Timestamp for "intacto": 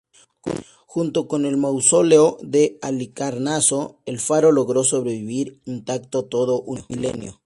5.65-6.25